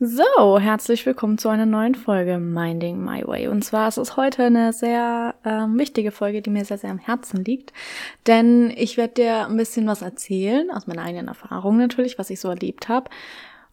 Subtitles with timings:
[0.00, 3.48] So, herzlich willkommen zu einer neuen Folge Minding My Way.
[3.48, 7.00] Und zwar ist es heute eine sehr äh, wichtige Folge, die mir sehr, sehr am
[7.00, 7.72] Herzen liegt.
[8.28, 12.38] Denn ich werde dir ein bisschen was erzählen, aus meiner eigenen Erfahrung natürlich, was ich
[12.38, 13.10] so erlebt habe.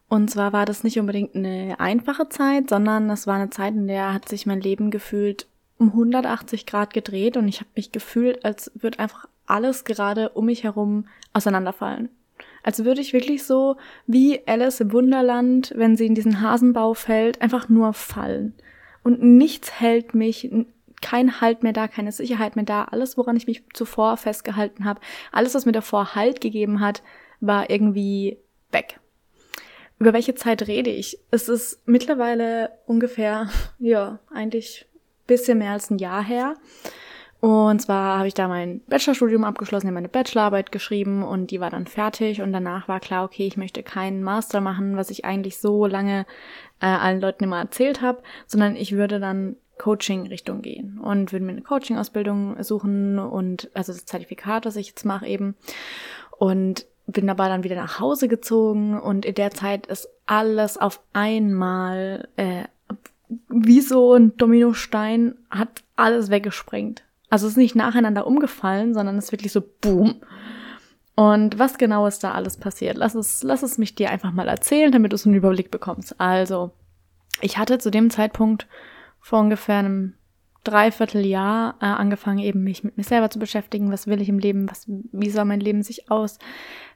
[0.08, 3.86] Und zwar war das nicht unbedingt eine einfache Zeit, sondern es war eine Zeit, in
[3.86, 5.46] der hat sich mein Leben gefühlt
[5.78, 10.46] um 180 Grad gedreht und ich habe mich gefühlt, als würde einfach alles gerade um
[10.46, 12.08] mich herum auseinanderfallen.
[12.66, 13.76] Als würde ich wirklich so
[14.08, 18.54] wie Alice im Wunderland, wenn sie in diesen Hasenbau fällt, einfach nur fallen.
[19.04, 20.50] Und nichts hält mich,
[21.00, 22.82] kein Halt mehr da, keine Sicherheit mehr da.
[22.86, 25.00] Alles, woran ich mich zuvor festgehalten habe,
[25.30, 27.04] alles, was mir davor Halt gegeben hat,
[27.40, 28.36] war irgendwie
[28.72, 28.98] weg.
[30.00, 31.20] Über welche Zeit rede ich?
[31.30, 34.86] Es ist mittlerweile ungefähr, ja, eigentlich
[35.28, 36.56] bisschen mehr als ein Jahr her.
[37.40, 41.86] Und zwar habe ich da mein Bachelorstudium abgeschlossen, meine Bachelorarbeit geschrieben und die war dann
[41.86, 45.86] fertig und danach war klar, okay, ich möchte keinen Master machen, was ich eigentlich so
[45.86, 46.24] lange
[46.80, 51.52] äh, allen Leuten immer erzählt habe, sondern ich würde dann Coaching-Richtung gehen und würde mir
[51.52, 55.54] eine Coaching-Ausbildung suchen und also das Zertifikat, was ich jetzt mache eben
[56.38, 61.00] und bin aber dann wieder nach Hause gezogen und in der Zeit ist alles auf
[61.12, 62.64] einmal äh,
[63.48, 67.05] wie so ein Dominostein hat alles weggesprengt.
[67.28, 70.20] Also es ist nicht nacheinander umgefallen, sondern es ist wirklich so boom.
[71.14, 72.96] Und was genau ist da alles passiert?
[72.96, 76.20] Lass es, lass es mich dir einfach mal erzählen, damit du so einen Überblick bekommst.
[76.20, 76.72] Also,
[77.40, 78.66] ich hatte zu dem Zeitpunkt
[79.20, 80.14] vor ungefähr einem
[80.62, 83.90] Dreivierteljahr äh, angefangen, eben mich mit mir selber zu beschäftigen.
[83.92, 84.68] Was will ich im Leben?
[84.68, 86.38] Was, wie soll mein Leben sich aus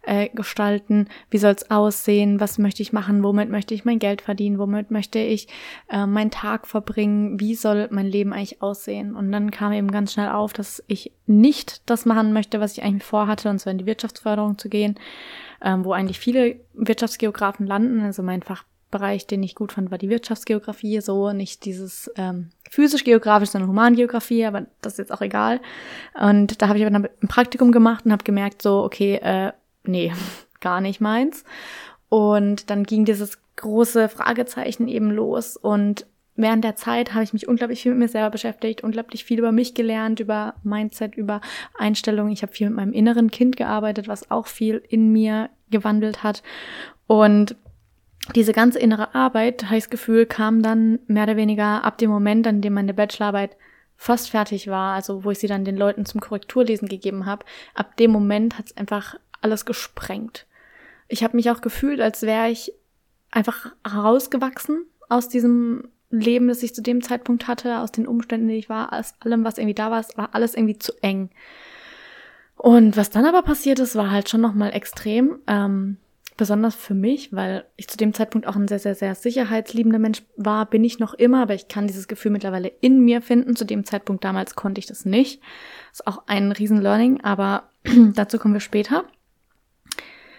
[0.03, 1.09] äh, gestalten?
[1.31, 2.41] Wie soll es aussehen?
[2.41, 3.22] Was möchte ich machen?
[3.22, 4.59] Womit möchte ich mein Geld verdienen?
[4.59, 5.49] Womit möchte ich
[5.88, 7.38] äh, meinen Tag verbringen?
[7.41, 9.15] Wie soll mein Leben eigentlich aussehen?
[9.15, 12.83] Und dann kam eben ganz schnell auf, dass ich nicht das machen möchte, was ich
[12.83, 14.99] eigentlich vorhatte, und zwar in die Wirtschaftsförderung zu gehen,
[15.62, 18.00] ähm, wo eigentlich viele Wirtschaftsgeografen landen.
[18.00, 22.50] Also mein Fach Bereich, den ich gut fand, war die Wirtschaftsgeografie, so nicht dieses ähm,
[22.71, 25.61] physisch-geografisch, sondern Humangeografie, aber das ist jetzt auch egal.
[26.21, 29.53] Und da habe ich aber dann ein Praktikum gemacht und habe gemerkt, so, okay, äh,
[29.84, 30.12] nee,
[30.60, 31.44] gar nicht meins.
[32.08, 37.46] Und dann ging dieses große Fragezeichen eben los und während der Zeit habe ich mich
[37.46, 41.40] unglaublich viel mit mir selber beschäftigt, unglaublich viel über mich gelernt, über Mindset, über
[41.78, 42.32] Einstellungen.
[42.32, 46.42] Ich habe viel mit meinem inneren Kind gearbeitet, was auch viel in mir gewandelt hat.
[47.06, 47.56] Und
[48.34, 52.60] diese ganze innere Arbeit, habe Gefühl, kam dann mehr oder weniger ab dem Moment, an
[52.60, 53.56] dem meine Bachelorarbeit
[53.96, 57.44] fast fertig war, also wo ich sie dann den Leuten zum Korrekturlesen gegeben habe.
[57.74, 60.46] Ab dem Moment hat es einfach alles gesprengt.
[61.08, 62.72] Ich habe mich auch gefühlt, als wäre ich
[63.30, 68.56] einfach herausgewachsen aus diesem Leben, das ich zu dem Zeitpunkt hatte, aus den Umständen, die
[68.56, 71.30] ich war, aus allem, was irgendwie da war, es war alles irgendwie zu eng.
[72.56, 75.38] Und was dann aber passiert ist, war halt schon nochmal extrem.
[75.46, 75.96] Ähm,
[76.36, 80.22] besonders für mich, weil ich zu dem Zeitpunkt auch ein sehr, sehr, sehr sicherheitsliebender Mensch
[80.36, 83.56] war, bin ich noch immer, aber ich kann dieses Gefühl mittlerweile in mir finden.
[83.56, 85.42] Zu dem Zeitpunkt damals konnte ich das nicht.
[85.92, 87.70] Ist auch ein riesen Learning, aber
[88.14, 89.04] dazu kommen wir später.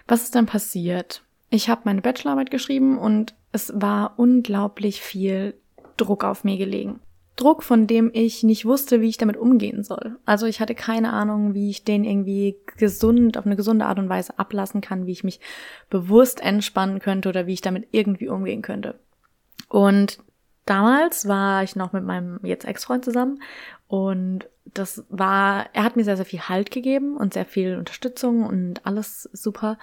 [0.08, 1.24] Was ist dann passiert?
[1.50, 5.54] Ich habe meine Bachelorarbeit geschrieben und es war unglaublich viel
[5.98, 7.00] Druck auf mir gelegen.
[7.36, 10.18] Druck, von dem ich nicht wusste, wie ich damit umgehen soll.
[10.26, 14.10] Also ich hatte keine Ahnung, wie ich den irgendwie gesund, auf eine gesunde Art und
[14.10, 15.40] Weise ablassen kann, wie ich mich
[15.90, 19.00] bewusst entspannen könnte oder wie ich damit irgendwie umgehen könnte.
[19.70, 20.20] Und
[20.66, 23.42] damals war ich noch mit meinem jetzt Ex-Freund zusammen
[23.92, 28.46] und das war, er hat mir sehr, sehr viel Halt gegeben und sehr viel Unterstützung
[28.46, 29.78] und alles super.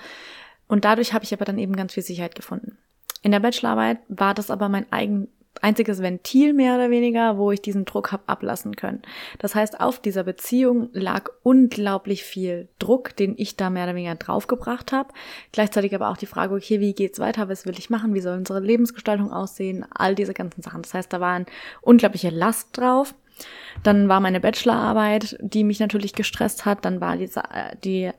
[0.67, 2.79] Und dadurch habe ich aber dann eben ganz viel Sicherheit gefunden.
[3.21, 5.29] In der Bachelorarbeit war das aber mein eigen,
[5.61, 9.03] einziges Ventil mehr oder weniger, wo ich diesen Druck habe ablassen können.
[9.41, 14.15] Das heißt, auf dieser Beziehung lag unglaublich viel Druck, den ich da mehr oder weniger
[14.15, 15.13] draufgebracht habe.
[15.53, 17.51] Gleichzeitig aber auch die Frage, okay, wie geht's weiter?
[17.51, 18.15] Was will ich machen?
[18.15, 19.85] Wie soll unsere Lebensgestaltung aussehen?
[19.91, 20.81] All diese ganzen Sachen.
[20.81, 21.47] Das heißt, da war eine
[21.83, 23.15] unglaubliche Last drauf.
[23.83, 26.85] Dann war meine Bachelorarbeit, die mich natürlich gestresst hat.
[26.85, 28.11] Dann war diese, äh, die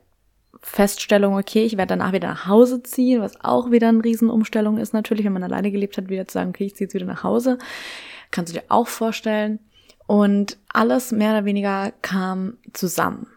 [0.62, 4.92] Feststellung, okay, ich werde danach wieder nach Hause ziehen, was auch wieder eine Riesenumstellung ist
[4.92, 7.24] natürlich, wenn man alleine gelebt hat, wieder zu sagen, okay, ich ziehe jetzt wieder nach
[7.24, 7.58] Hause.
[8.30, 9.58] Kannst du dir auch vorstellen.
[10.06, 13.28] Und alles mehr oder weniger kam zusammen.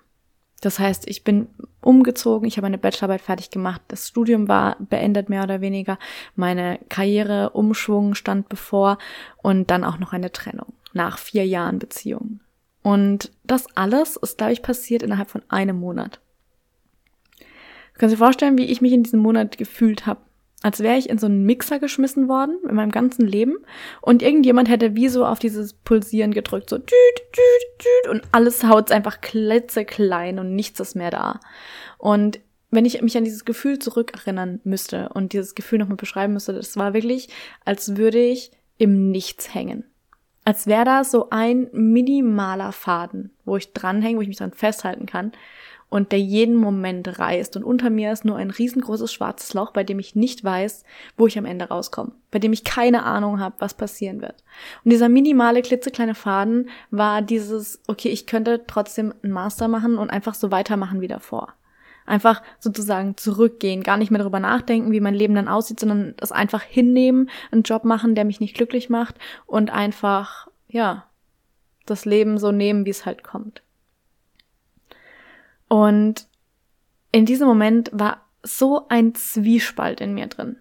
[0.61, 1.47] Das heißt, ich bin
[1.81, 5.99] umgezogen, ich habe meine Bachelorarbeit fertig gemacht, das Studium war beendet mehr oder weniger,
[6.35, 8.97] meine Karriere, Umschwung stand bevor
[9.41, 12.39] und dann auch noch eine Trennung nach vier Jahren Beziehung.
[12.81, 16.19] Und das alles ist, glaube ich, passiert innerhalb von einem Monat.
[17.39, 20.21] Du kannst dir vorstellen, wie ich mich in diesem Monat gefühlt habe.
[20.63, 23.57] Als wäre ich in so einen Mixer geschmissen worden in meinem ganzen Leben
[24.01, 28.63] und irgendjemand hätte wie so auf dieses Pulsieren gedrückt, so düt, düt, düt und alles
[28.63, 31.41] haut einfach klitzeklein und nichts ist mehr da.
[31.97, 32.39] Und
[32.71, 36.77] wenn ich mich an dieses Gefühl zurückerinnern müsste und dieses Gefühl nochmal beschreiben müsste, das
[36.77, 37.27] war wirklich,
[37.65, 39.83] als würde ich im Nichts hängen.
[40.45, 45.05] Als wäre da so ein minimaler Faden, wo ich dranhänge, wo ich mich dran festhalten
[45.05, 45.31] kann
[45.93, 47.55] und der jeden Moment reißt.
[47.55, 50.85] Und unter mir ist nur ein riesengroßes schwarzes Loch, bei dem ich nicht weiß,
[51.17, 54.43] wo ich am Ende rauskomme, bei dem ich keine Ahnung habe, was passieren wird.
[54.83, 60.09] Und dieser minimale, klitzekleine Faden war dieses, okay, ich könnte trotzdem einen Master machen und
[60.09, 61.53] einfach so weitermachen wie davor.
[62.05, 66.31] Einfach sozusagen zurückgehen, gar nicht mehr darüber nachdenken, wie mein Leben dann aussieht, sondern das
[66.31, 69.15] einfach hinnehmen, einen Job machen, der mich nicht glücklich macht
[69.45, 71.05] und einfach, ja,
[71.85, 73.61] das Leben so nehmen, wie es halt kommt.
[75.67, 76.27] Und
[77.11, 80.57] in diesem Moment war so ein Zwiespalt in mir drin.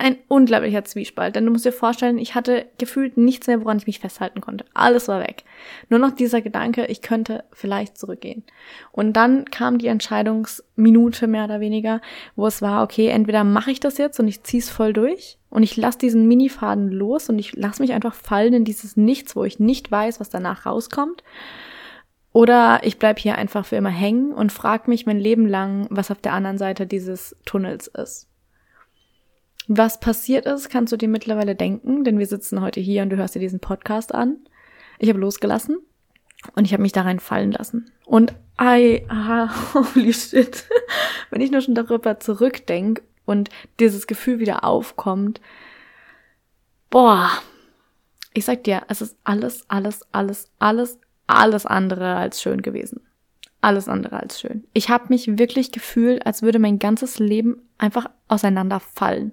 [0.00, 3.88] Ein unglaublicher Zwiespalt, denn du musst dir vorstellen, ich hatte gefühlt nichts mehr, woran ich
[3.88, 4.64] mich festhalten konnte.
[4.72, 5.42] Alles war weg.
[5.88, 8.44] Nur noch dieser Gedanke, ich könnte vielleicht zurückgehen.
[8.92, 12.00] Und dann kam die Entscheidungsminute mehr oder weniger,
[12.36, 15.64] wo es war, okay, entweder mache ich das jetzt und ich zieh's voll durch und
[15.64, 19.42] ich lasse diesen Minifaden los und ich lasse mich einfach fallen in dieses Nichts, wo
[19.42, 21.24] ich nicht weiß, was danach rauskommt.
[22.32, 26.12] Oder ich bleib hier einfach für immer hängen und frag mich mein Leben lang, was
[26.12, 28.27] auf der anderen Seite dieses Tunnels ist.
[29.70, 33.16] Was passiert ist, kannst du dir mittlerweile denken, denn wir sitzen heute hier und du
[33.16, 34.38] hörst dir diesen Podcast an.
[34.98, 35.76] Ich habe losgelassen
[36.54, 37.92] und ich habe mich da rein fallen lassen.
[38.06, 39.50] Und I, ah,
[39.94, 40.64] holy shit,
[41.28, 45.42] wenn ich nur schon darüber zurückdenk und dieses Gefühl wieder aufkommt,
[46.88, 47.30] boah,
[48.32, 53.02] ich sag dir, es ist alles, alles, alles, alles, alles andere als schön gewesen.
[53.60, 54.64] Alles andere als schön.
[54.72, 59.32] Ich habe mich wirklich gefühlt, als würde mein ganzes Leben einfach auseinanderfallen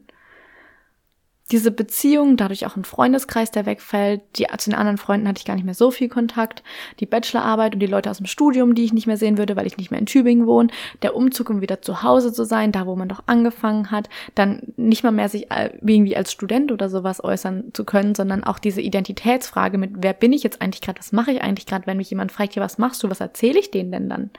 [1.51, 4.21] diese Beziehung, dadurch auch ein Freundeskreis, der wegfällt.
[4.37, 6.63] Die, zu den anderen Freunden hatte ich gar nicht mehr so viel Kontakt.
[6.99, 9.67] Die Bachelorarbeit und die Leute aus dem Studium, die ich nicht mehr sehen würde, weil
[9.67, 10.69] ich nicht mehr in Tübingen wohne.
[11.03, 14.09] Der Umzug, um wieder zu Hause zu sein, da wo man doch angefangen hat.
[14.33, 18.43] Dann nicht mal mehr sich äh, irgendwie als Student oder sowas äußern zu können, sondern
[18.43, 21.85] auch diese Identitätsfrage mit, wer bin ich jetzt eigentlich gerade, was mache ich eigentlich gerade,
[21.85, 24.31] wenn mich jemand fragt, ja, was machst du, was erzähle ich denen denn dann?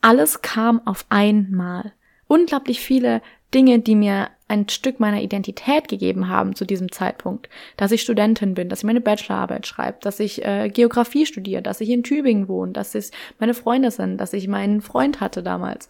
[0.00, 1.92] Alles kam auf einmal.
[2.28, 3.20] Unglaublich viele
[3.52, 8.54] Dinge, die mir ein Stück meiner Identität gegeben haben zu diesem Zeitpunkt, dass ich Studentin
[8.54, 12.48] bin, dass ich meine Bachelorarbeit schreibe, dass ich äh, Geografie studiere, dass ich in Tübingen
[12.48, 15.88] wohne, dass es meine Freunde sind, dass ich meinen Freund hatte damals.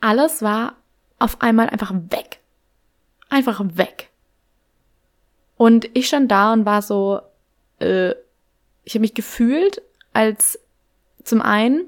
[0.00, 0.76] Alles war
[1.18, 2.40] auf einmal einfach weg.
[3.28, 4.10] Einfach weg.
[5.56, 7.20] Und ich stand da und war so,
[7.80, 8.10] äh,
[8.84, 9.82] ich habe mich gefühlt
[10.12, 10.58] als
[11.24, 11.86] zum einen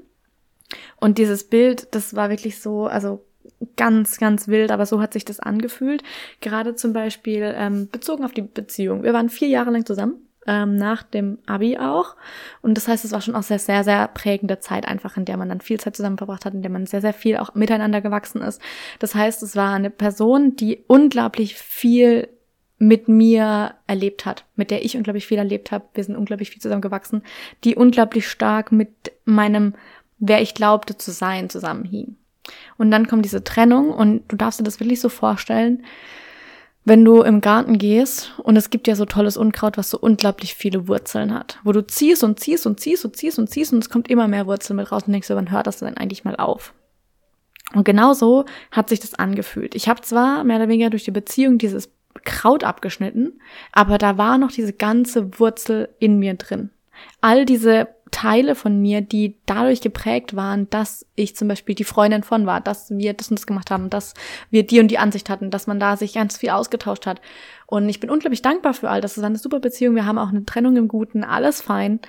[0.97, 3.23] und dieses Bild, das war wirklich so, also
[3.75, 6.03] ganz, ganz wild, aber so hat sich das angefühlt.
[6.39, 9.03] Gerade zum Beispiel ähm, bezogen auf die Beziehung.
[9.03, 10.15] Wir waren vier Jahre lang zusammen,
[10.47, 12.15] ähm, nach dem Abi auch.
[12.61, 15.37] Und das heißt, es war schon auch sehr, sehr, sehr prägende Zeit einfach, in der
[15.37, 18.01] man dann viel Zeit zusammen verbracht hat, in der man sehr, sehr viel auch miteinander
[18.01, 18.61] gewachsen ist.
[18.99, 22.27] Das heißt, es war eine Person, die unglaublich viel
[22.77, 25.85] mit mir erlebt hat, mit der ich unglaublich viel erlebt habe.
[25.93, 27.21] Wir sind unglaublich viel zusammen gewachsen,
[27.63, 29.75] die unglaublich stark mit meinem,
[30.17, 32.15] wer ich glaubte zu sein, zusammenhing.
[32.77, 35.83] Und dann kommt diese Trennung und du darfst dir das wirklich so vorstellen,
[36.83, 40.55] wenn du im Garten gehst und es gibt ja so tolles Unkraut, was so unglaublich
[40.55, 43.79] viele Wurzeln hat, wo du ziehst und ziehst und ziehst und ziehst und ziehst und
[43.79, 46.35] es kommt immer mehr Wurzeln mit raus und denkst wann hört das denn eigentlich mal
[46.35, 46.73] auf?
[47.73, 49.75] Und genau so hat sich das angefühlt.
[49.75, 51.89] Ich habe zwar mehr oder weniger durch die Beziehung dieses
[52.25, 53.39] Kraut abgeschnitten,
[53.71, 56.71] aber da war noch diese ganze Wurzel in mir drin.
[57.21, 62.23] All diese Teile von mir, die dadurch geprägt waren, dass ich zum Beispiel die Freundin
[62.23, 64.13] von war, dass wir das und das gemacht haben, dass
[64.49, 67.21] wir die und die Ansicht hatten, dass man da sich ganz viel ausgetauscht hat.
[67.65, 69.17] Und ich bin unglaublich dankbar für all das.
[69.17, 69.95] Es war eine super Beziehung.
[69.95, 71.99] Wir haben auch eine Trennung im Guten, alles fein.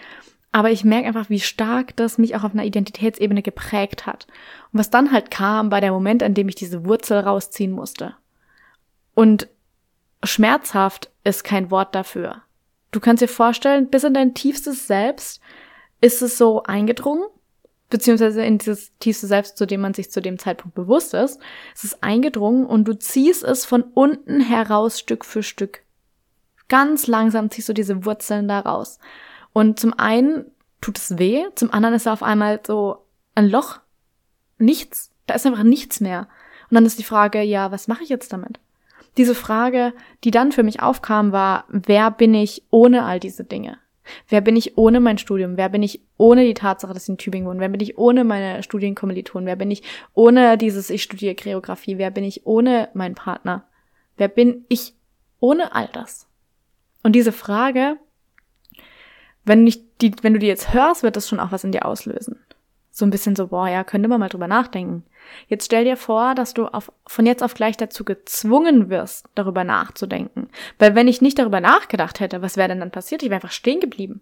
[0.50, 4.26] Aber ich merke einfach, wie stark das mich auch auf einer Identitätsebene geprägt hat.
[4.72, 8.14] Und was dann halt kam, war der Moment, an dem ich diese Wurzel rausziehen musste.
[9.14, 9.48] Und
[10.22, 12.42] schmerzhaft ist kein Wort dafür.
[12.90, 15.40] Du kannst dir vorstellen, bis in dein tiefstes Selbst
[16.02, 17.24] ist es so eingedrungen,
[17.88, 21.40] beziehungsweise in dieses tiefste Selbst, zu dem man sich zu dem Zeitpunkt bewusst ist.
[21.74, 25.82] Es ist eingedrungen und du ziehst es von unten heraus Stück für Stück.
[26.68, 28.98] Ganz langsam ziehst du diese Wurzeln da raus.
[29.52, 30.46] Und zum einen
[30.80, 33.78] tut es weh, zum anderen ist da auf einmal so ein Loch,
[34.58, 36.28] nichts, da ist einfach nichts mehr.
[36.70, 38.58] Und dann ist die Frage, ja, was mache ich jetzt damit?
[39.18, 39.92] Diese Frage,
[40.24, 43.78] die dann für mich aufkam, war, wer bin ich ohne all diese Dinge?
[44.28, 45.56] Wer bin ich ohne mein Studium?
[45.56, 47.60] Wer bin ich ohne die Tatsache, dass ich in Tübingen wohne?
[47.60, 49.46] Wer bin ich ohne meine Studienkommilitonen?
[49.46, 49.82] Wer bin ich
[50.14, 51.98] ohne dieses, ich studiere Choreografie?
[51.98, 53.66] Wer bin ich ohne meinen Partner?
[54.16, 54.94] Wer bin ich
[55.40, 56.26] ohne all das?
[57.02, 57.96] Und diese Frage,
[59.44, 61.84] wenn, ich die, wenn du die jetzt hörst, wird das schon auch was in dir
[61.84, 62.38] auslösen.
[62.94, 65.02] So ein bisschen so, boah, ja, könnte man mal drüber nachdenken.
[65.48, 69.64] Jetzt stell dir vor, dass du auf, von jetzt auf gleich dazu gezwungen wirst, darüber
[69.64, 70.50] nachzudenken.
[70.78, 73.22] Weil wenn ich nicht darüber nachgedacht hätte, was wäre denn dann passiert?
[73.22, 74.20] Ich wäre einfach stehen geblieben.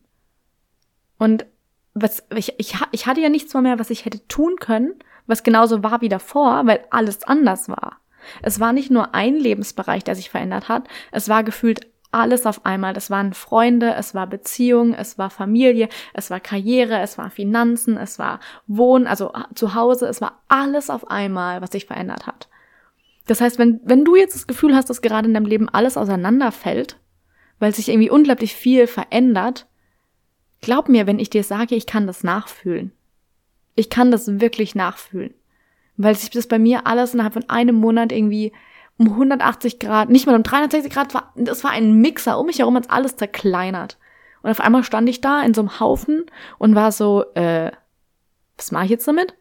[1.19, 1.47] Und
[1.95, 4.95] was, ich, ich, ich hatte ja nichts mehr, was ich hätte tun können,
[5.27, 7.99] was genauso war wie davor, weil alles anders war.
[8.41, 12.67] Es war nicht nur ein Lebensbereich, der sich verändert hat, es war gefühlt alles auf
[12.67, 12.93] einmal.
[12.93, 17.97] Das waren Freunde, es war Beziehung, es war Familie, es war Karriere, es war Finanzen,
[17.97, 22.49] es war Wohnen, also zu Hause, es war alles auf einmal, was sich verändert hat.
[23.27, 25.97] Das heißt, wenn, wenn du jetzt das Gefühl hast, dass gerade in deinem Leben alles
[25.97, 26.99] auseinanderfällt,
[27.59, 29.69] weil sich irgendwie unglaublich viel verändert,
[30.61, 32.93] glaub mir, wenn ich dir sage, ich kann das nachfühlen.
[33.77, 35.35] Ich kann das wirklich nachfühlen.
[35.97, 38.53] Weil sich das bei mir alles innerhalb von einem Monat irgendwie
[39.01, 42.39] um 180 Grad, nicht mal um 360 Grad, das war ein Mixer.
[42.39, 43.97] Um mich herum hat alles zerkleinert.
[44.43, 46.27] Und auf einmal stand ich da in so einem Haufen
[46.59, 47.71] und war so, äh,
[48.59, 49.35] was mache ich jetzt damit?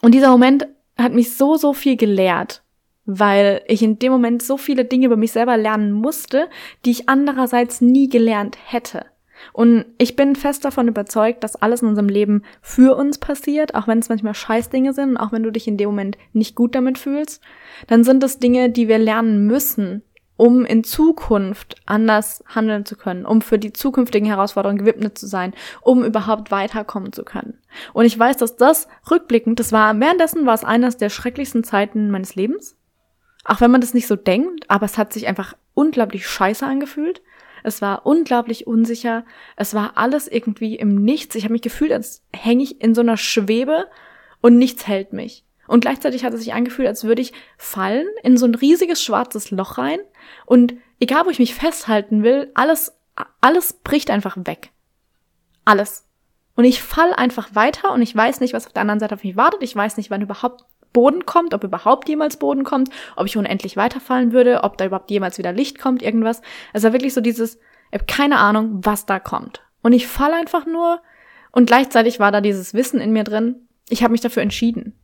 [0.00, 2.62] Und dieser Moment hat mich so, so viel gelehrt,
[3.04, 6.48] weil ich in dem Moment so viele Dinge über mich selber lernen musste,
[6.84, 9.06] die ich andererseits nie gelernt hätte.
[9.52, 13.86] Und ich bin fest davon überzeugt, dass alles in unserem Leben für uns passiert, auch
[13.86, 16.98] wenn es manchmal Scheißdinge sind, auch wenn du dich in dem Moment nicht gut damit
[16.98, 17.42] fühlst,
[17.86, 20.02] dann sind es Dinge, die wir lernen müssen,
[20.38, 25.52] um in Zukunft anders handeln zu können, um für die zukünftigen Herausforderungen gewidmet zu sein,
[25.82, 27.58] um überhaupt weiterkommen zu können.
[27.92, 32.10] Und ich weiß, dass das rückblickend, das war währenddessen war es eines der schrecklichsten Zeiten
[32.10, 32.76] meines Lebens.
[33.44, 37.20] Auch wenn man das nicht so denkt, aber es hat sich einfach unglaublich scheiße angefühlt.
[37.68, 39.24] Es war unglaublich unsicher.
[39.56, 41.34] Es war alles irgendwie im Nichts.
[41.34, 43.86] Ich habe mich gefühlt, als hänge ich in so einer Schwebe
[44.40, 45.44] und nichts hält mich.
[45.68, 49.50] Und gleichzeitig hat es sich angefühlt, als würde ich fallen in so ein riesiges schwarzes
[49.50, 49.98] Loch rein
[50.46, 52.98] und egal, wo ich mich festhalten will, alles,
[53.42, 54.70] alles bricht einfach weg.
[55.66, 56.06] Alles.
[56.56, 59.24] Und ich fall einfach weiter und ich weiß nicht, was auf der anderen Seite auf
[59.24, 59.62] mich wartet.
[59.62, 63.76] Ich weiß nicht, wann überhaupt Boden kommt, ob überhaupt jemals Boden kommt, ob ich unendlich
[63.76, 66.42] weiterfallen würde, ob da überhaupt jemals wieder Licht kommt, irgendwas.
[66.72, 67.56] Es war wirklich so dieses,
[67.90, 69.62] ich habe keine Ahnung, was da kommt.
[69.82, 71.00] Und ich fall einfach nur
[71.52, 74.98] und gleichzeitig war da dieses Wissen in mir drin, ich habe mich dafür entschieden.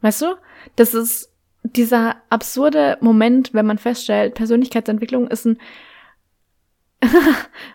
[0.00, 0.36] Weißt du?
[0.76, 1.32] Das ist
[1.62, 5.58] dieser absurde Moment, wenn man feststellt, Persönlichkeitsentwicklung ist ein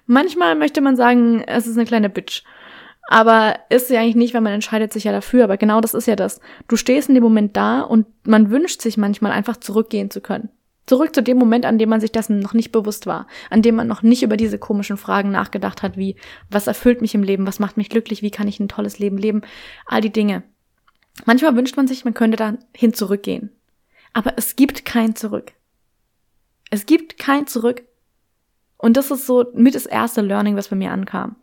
[0.05, 2.43] Manchmal möchte man sagen, es ist eine kleine Bitch.
[3.07, 5.43] Aber ist sie eigentlich nicht, weil man entscheidet sich ja dafür.
[5.43, 6.39] Aber genau das ist ja das.
[6.67, 10.49] Du stehst in dem Moment da und man wünscht sich manchmal einfach zurückgehen zu können.
[10.87, 13.75] Zurück zu dem Moment, an dem man sich dessen noch nicht bewusst war, an dem
[13.75, 16.15] man noch nicht über diese komischen Fragen nachgedacht hat, wie,
[16.49, 19.17] was erfüllt mich im Leben, was macht mich glücklich, wie kann ich ein tolles Leben
[19.17, 19.41] leben,
[19.85, 20.43] all die Dinge.
[21.25, 23.51] Manchmal wünscht man sich, man könnte da hin zurückgehen.
[24.13, 25.53] Aber es gibt kein Zurück.
[26.71, 27.83] Es gibt kein Zurück.
[28.77, 31.35] Und das ist so mit das erste Learning, was bei mir ankam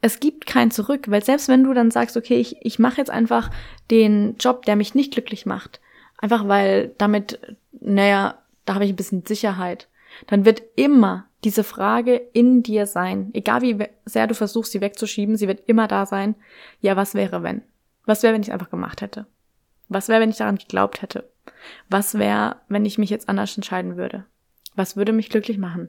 [0.00, 3.10] es gibt kein Zurück, weil selbst wenn du dann sagst, okay, ich, ich mache jetzt
[3.10, 3.50] einfach
[3.90, 5.80] den Job, der mich nicht glücklich macht,
[6.18, 9.88] einfach weil damit, naja, da habe ich ein bisschen Sicherheit,
[10.26, 15.36] dann wird immer diese Frage in dir sein, egal wie sehr du versuchst, sie wegzuschieben,
[15.36, 16.34] sie wird immer da sein,
[16.80, 17.62] ja, was wäre wenn?
[18.06, 19.26] Was wäre, wenn ich es einfach gemacht hätte?
[19.88, 21.28] Was wäre, wenn ich daran geglaubt hätte?
[21.88, 24.24] Was wäre, wenn ich mich jetzt anders entscheiden würde?
[24.74, 25.88] Was würde mich glücklich machen?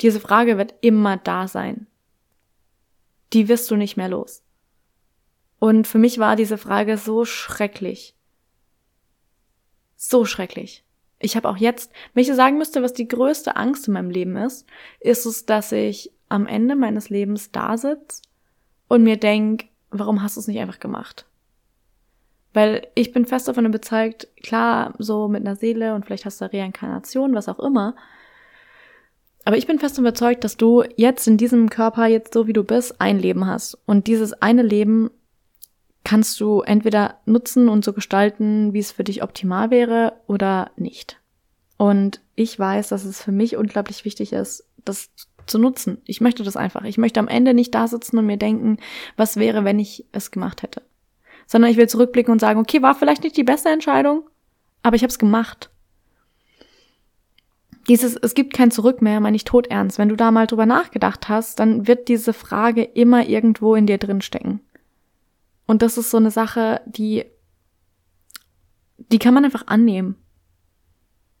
[0.00, 1.87] Diese Frage wird immer da sein
[3.32, 4.42] die wirst du nicht mehr los.
[5.58, 8.14] Und für mich war diese Frage so schrecklich.
[9.96, 10.84] So schrecklich.
[11.18, 14.36] Ich habe auch jetzt, wenn ich sagen müsste, was die größte Angst in meinem Leben
[14.36, 14.66] ist,
[15.00, 18.22] ist es, dass ich am Ende meines Lebens da sitze
[18.86, 21.26] und mir denk, warum hast du es nicht einfach gemacht?
[22.54, 26.52] Weil ich bin fest davon überzeugt, klar, so mit einer Seele und vielleicht hast du
[26.52, 27.96] Reinkarnation, was auch immer,
[29.48, 32.64] aber ich bin fest überzeugt, dass du jetzt in diesem Körper, jetzt so wie du
[32.64, 33.78] bist, ein Leben hast.
[33.86, 35.10] Und dieses eine Leben
[36.04, 41.18] kannst du entweder nutzen und so gestalten, wie es für dich optimal wäre oder nicht.
[41.78, 45.08] Und ich weiß, dass es für mich unglaublich wichtig ist, das
[45.46, 46.02] zu nutzen.
[46.04, 46.84] Ich möchte das einfach.
[46.84, 48.76] Ich möchte am Ende nicht da sitzen und mir denken,
[49.16, 50.82] was wäre, wenn ich es gemacht hätte.
[51.46, 54.28] Sondern ich will zurückblicken und sagen, okay, war vielleicht nicht die beste Entscheidung,
[54.82, 55.70] aber ich habe es gemacht.
[57.88, 59.98] Dieses, es gibt kein Zurück mehr, meine ich tot ernst.
[59.98, 63.98] Wenn du da mal drüber nachgedacht hast, dann wird diese Frage immer irgendwo in dir
[63.98, 64.60] drin stecken.
[65.66, 67.24] Und das ist so eine Sache, die,
[68.98, 70.16] die kann man einfach annehmen.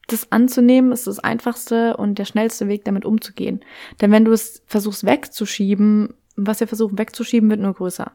[0.06, 3.62] Das anzunehmen ist das einfachste und der schnellste Weg, damit umzugehen.
[4.00, 8.12] Denn wenn du es versuchst wegzuschieben, was wir versuchen wegzuschieben, wird nur größer.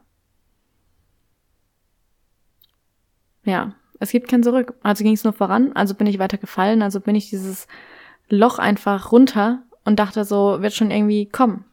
[3.46, 4.74] Ja, es gibt kein Zurück.
[4.82, 7.68] Also ging es nur voran, also bin ich weiter gefallen, also bin ich dieses
[8.30, 11.65] Loch einfach runter und dachte so, wird schon irgendwie kommen.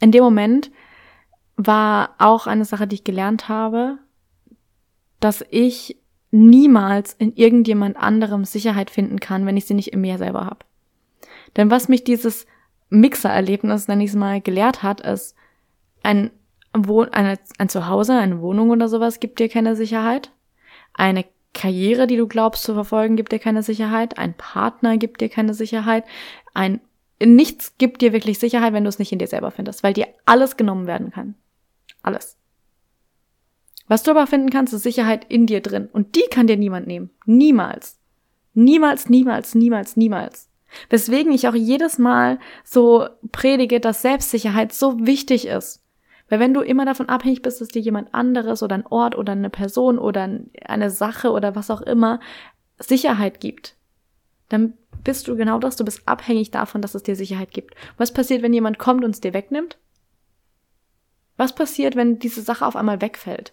[0.00, 0.70] In dem Moment
[1.56, 3.98] war auch eine Sache, die ich gelernt habe,
[5.20, 5.96] dass ich
[6.30, 10.64] niemals in irgendjemand anderem Sicherheit finden kann, wenn ich sie nicht in mir selber habe.
[11.56, 12.46] Denn was mich dieses
[12.88, 15.36] Mixer-Erlebnis, nenne ich es mal, gelehrt hat, ist,
[16.02, 16.30] ein,
[16.74, 20.32] Wohn eine, ein Zuhause, eine Wohnung oder sowas gibt dir keine Sicherheit.
[20.94, 24.18] Eine Karriere, die du glaubst zu verfolgen, gibt dir keine Sicherheit.
[24.18, 26.04] Ein Partner gibt dir keine Sicherheit.
[26.54, 26.80] Ein
[27.24, 30.08] nichts gibt dir wirklich Sicherheit, wenn du es nicht in dir selber findest, weil dir
[30.24, 31.34] alles genommen werden kann.
[32.02, 32.36] Alles.
[33.86, 35.88] Was du aber finden kannst, ist Sicherheit in dir drin.
[35.92, 37.10] Und die kann dir niemand nehmen.
[37.26, 37.98] Niemals.
[38.54, 40.48] Niemals, niemals, niemals, niemals.
[40.88, 45.82] Weswegen ich auch jedes Mal so predige, dass Selbstsicherheit so wichtig ist.
[46.32, 49.32] Weil wenn du immer davon abhängig bist, dass dir jemand anderes oder ein Ort oder
[49.32, 50.30] eine Person oder
[50.64, 52.20] eine Sache oder was auch immer
[52.78, 53.76] Sicherheit gibt,
[54.48, 54.72] dann
[55.04, 57.74] bist du genau das, du bist abhängig davon, dass es dir Sicherheit gibt.
[57.98, 59.76] Was passiert, wenn jemand kommt und es dir wegnimmt?
[61.36, 63.52] Was passiert, wenn diese Sache auf einmal wegfällt?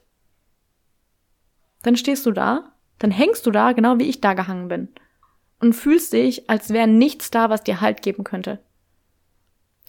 [1.84, 4.88] Dann stehst du da, dann hängst du da, genau wie ich da gehangen bin.
[5.60, 8.60] Und fühlst dich, als wäre nichts da, was dir Halt geben könnte.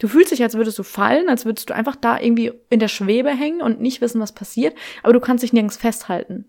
[0.01, 2.87] Du fühlst dich, als würdest du fallen, als würdest du einfach da irgendwie in der
[2.87, 6.45] Schwebe hängen und nicht wissen, was passiert, aber du kannst dich nirgends festhalten.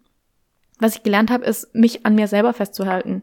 [0.79, 3.21] Was ich gelernt habe, ist, mich an mir selber festzuhalten.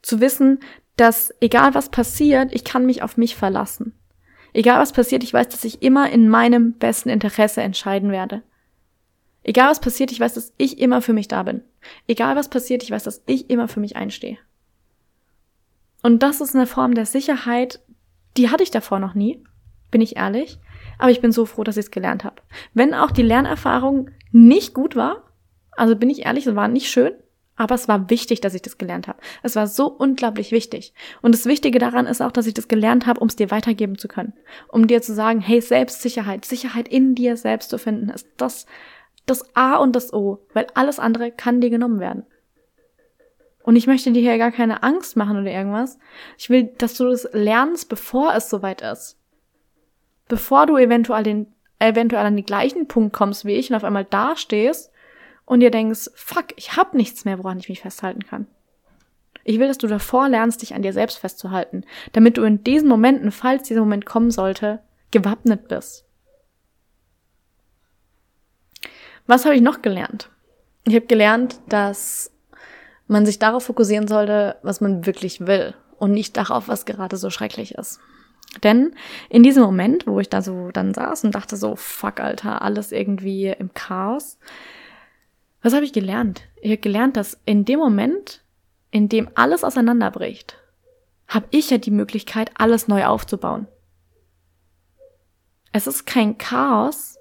[0.00, 0.60] Zu wissen,
[0.96, 3.92] dass egal was passiert, ich kann mich auf mich verlassen.
[4.54, 8.42] Egal was passiert, ich weiß, dass ich immer in meinem besten Interesse entscheiden werde.
[9.42, 11.60] Egal was passiert, ich weiß, dass ich immer für mich da bin.
[12.06, 14.38] Egal was passiert, ich weiß, dass ich immer für mich einstehe.
[16.02, 17.80] Und das ist eine Form der Sicherheit,
[18.38, 19.44] die hatte ich davor noch nie
[19.90, 20.58] bin ich ehrlich.
[20.98, 22.42] Aber ich bin so froh, dass ich es gelernt habe.
[22.74, 25.22] Wenn auch die Lernerfahrung nicht gut war,
[25.76, 27.12] also bin ich ehrlich, es war nicht schön,
[27.56, 29.18] aber es war wichtig, dass ich das gelernt habe.
[29.42, 30.92] Es war so unglaublich wichtig.
[31.22, 33.98] Und das Wichtige daran ist auch, dass ich das gelernt habe, um es dir weitergeben
[33.98, 34.32] zu können.
[34.68, 38.66] Um dir zu sagen, hey, Selbstsicherheit, Sicherheit in dir selbst zu finden, ist das,
[39.26, 42.24] das A und das O, weil alles andere kann dir genommen werden.
[43.64, 45.98] Und ich möchte dir hier gar keine Angst machen oder irgendwas.
[46.38, 49.17] Ich will, dass du das lernst, bevor es soweit ist
[50.28, 51.46] bevor du eventuell, den,
[51.78, 54.90] eventuell an den gleichen Punkt kommst wie ich und auf einmal dastehst
[55.44, 58.46] und dir denkst, fuck, ich hab nichts mehr, woran ich mich festhalten kann.
[59.44, 62.88] Ich will, dass du davor lernst, dich an dir selbst festzuhalten, damit du in diesen
[62.88, 66.04] Momenten, falls dieser Moment kommen sollte, gewappnet bist.
[69.26, 70.30] Was habe ich noch gelernt?
[70.84, 72.30] Ich habe gelernt, dass
[73.06, 77.30] man sich darauf fokussieren sollte, was man wirklich will und nicht darauf, was gerade so
[77.30, 78.00] schrecklich ist.
[78.62, 78.94] Denn
[79.28, 82.92] in diesem Moment, wo ich da so dann saß und dachte so, fuck, Alter, alles
[82.92, 84.38] irgendwie im Chaos,
[85.62, 86.42] was habe ich gelernt?
[86.60, 88.42] Ich habe gelernt, dass in dem Moment,
[88.90, 90.56] in dem alles auseinanderbricht,
[91.26, 93.66] habe ich ja die Möglichkeit, alles neu aufzubauen.
[95.72, 97.18] Es ist kein Chaos,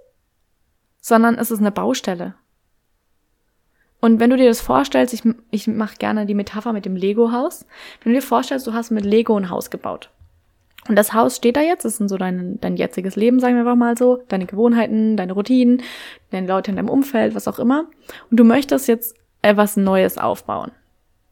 [1.01, 2.35] sondern es ist eine Baustelle.
[3.99, 7.65] Und wenn du dir das vorstellst, ich, ich mache gerne die Metapher mit dem Lego-Haus,
[8.01, 10.11] wenn du dir vorstellst, du hast mit Lego ein Haus gebaut.
[10.87, 13.61] Und das Haus steht da jetzt, das ist so dein, dein jetziges Leben, sagen wir
[13.61, 15.81] einfach mal so, deine Gewohnheiten, deine Routinen,
[16.31, 17.87] deine Leute in deinem Umfeld, was auch immer.
[18.31, 20.71] Und du möchtest jetzt etwas Neues aufbauen.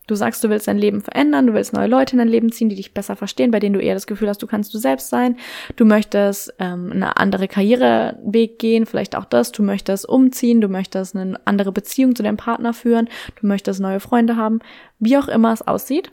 [0.08, 2.70] Du sagst, du willst dein Leben verändern, du willst neue Leute in dein Leben ziehen,
[2.70, 5.10] die dich besser verstehen, bei denen du eher das Gefühl hast, du kannst du selbst
[5.10, 5.38] sein.
[5.78, 9.52] Du möchtest ähm, eine andere Karriereweg gehen, vielleicht auch das.
[9.52, 13.10] Du möchtest umziehen, du möchtest eine andere Beziehung zu deinem Partner führen,
[13.42, 14.60] du möchtest neue Freunde haben,
[15.00, 16.12] wie auch immer es aussieht,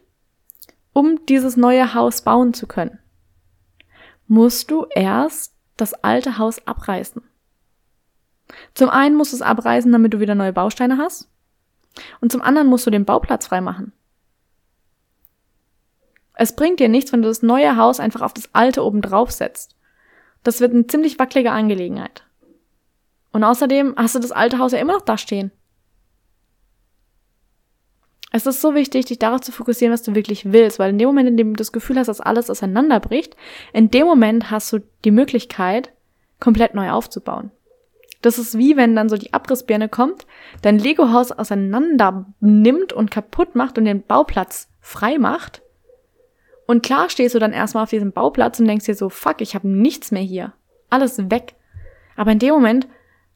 [0.95, 2.99] um dieses neue Haus bauen zu können
[4.33, 7.23] musst du erst das alte Haus abreißen.
[8.73, 11.29] Zum einen musst du es abreißen, damit du wieder neue Bausteine hast.
[12.23, 13.92] Und zum anderen musst du den Bauplatz freimachen.
[16.33, 19.31] Es bringt dir nichts, wenn du das neue Haus einfach auf das alte oben drauf
[19.31, 19.77] setzt.
[20.45, 22.25] Das wird eine ziemlich wackelige Angelegenheit.
[23.33, 25.51] Und außerdem hast du das alte Haus ja immer noch da stehen.
[28.35, 31.07] Es ist so wichtig, dich darauf zu fokussieren, was du wirklich willst, weil in dem
[31.07, 33.37] Moment, in dem du das Gefühl hast, dass alles auseinanderbricht,
[33.75, 35.92] in dem Moment hast du die Möglichkeit,
[36.40, 37.51] komplett neu aufzubauen.
[38.23, 40.27] Das ist wie wenn dann so die Abrissbirne kommt,
[40.62, 45.61] dein Lego-Haus auseinander nimmt und kaputt macht und den Bauplatz frei macht.
[46.66, 49.55] Und klar stehst du dann erstmal auf diesem Bauplatz und denkst dir so, fuck, ich
[49.55, 50.55] habe nichts mehr hier.
[50.88, 51.55] Alles weg.
[52.16, 52.88] Aber in dem Moment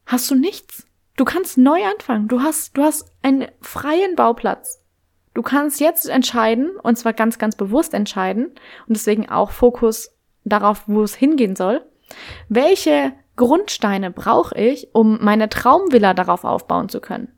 [0.06, 0.86] hast du nichts.
[1.16, 2.28] Du kannst neu anfangen.
[2.28, 4.85] Du hast, du hast einen freien Bauplatz.
[5.36, 10.84] Du kannst jetzt entscheiden, und zwar ganz, ganz bewusst entscheiden, und deswegen auch Fokus darauf,
[10.86, 11.84] wo es hingehen soll.
[12.48, 17.28] Welche Grundsteine brauche ich, um meine Traumvilla darauf aufbauen zu können?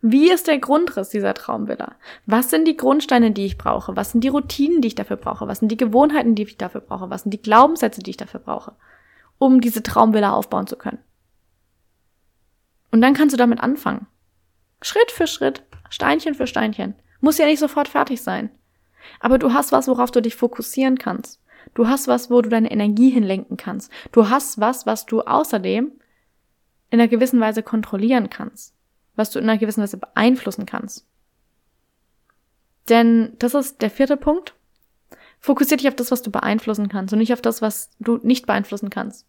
[0.00, 1.96] Wie ist der Grundriss dieser Traumvilla?
[2.24, 3.96] Was sind die Grundsteine, die ich brauche?
[3.96, 5.48] Was sind die Routinen, die ich dafür brauche?
[5.48, 7.10] Was sind die Gewohnheiten, die ich dafür brauche?
[7.10, 8.76] Was sind die Glaubenssätze, die ich dafür brauche,
[9.38, 11.00] um diese Traumvilla aufbauen zu können?
[12.92, 14.06] Und dann kannst du damit anfangen.
[14.82, 16.94] Schritt für Schritt, Steinchen für Steinchen.
[17.20, 18.50] Muss ja nicht sofort fertig sein.
[19.20, 21.40] Aber du hast was, worauf du dich fokussieren kannst.
[21.74, 23.90] Du hast was, wo du deine Energie hinlenken kannst.
[24.12, 25.92] Du hast was, was du außerdem
[26.90, 28.74] in einer gewissen Weise kontrollieren kannst.
[29.14, 31.06] Was du in einer gewissen Weise beeinflussen kannst.
[32.88, 34.54] Denn das ist der vierte Punkt.
[35.40, 38.46] Fokussier dich auf das, was du beeinflussen kannst und nicht auf das, was du nicht
[38.46, 39.26] beeinflussen kannst.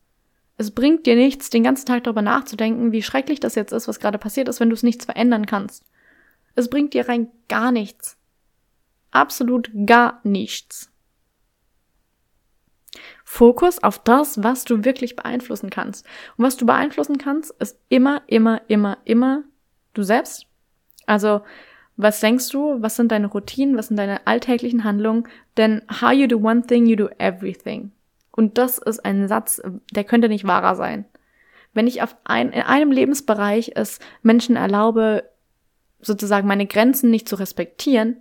[0.58, 4.00] Es bringt dir nichts, den ganzen Tag darüber nachzudenken, wie schrecklich das jetzt ist, was
[4.00, 5.84] gerade passiert ist, wenn du es nichts verändern kannst.
[6.58, 8.18] Es bringt dir rein gar nichts.
[9.12, 10.92] Absolut gar nichts.
[13.24, 16.06] Fokus auf das, was du wirklich beeinflussen kannst.
[16.36, 19.44] Und was du beeinflussen kannst, ist immer, immer, immer, immer
[19.94, 20.48] du selbst.
[21.06, 21.42] Also,
[21.96, 22.82] was denkst du?
[22.82, 23.78] Was sind deine Routinen?
[23.78, 25.28] Was sind deine alltäglichen Handlungen?
[25.58, 27.92] Denn how you do one thing, you do everything.
[28.32, 31.06] Und das ist ein Satz, der könnte nicht wahrer sein.
[31.74, 35.30] Wenn ich auf ein, in einem Lebensbereich es Menschen erlaube,
[36.00, 38.18] sozusagen meine Grenzen nicht zu respektieren,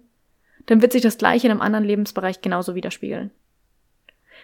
[0.66, 3.30] dann wird sich das gleiche in einem anderen Lebensbereich genauso widerspiegeln.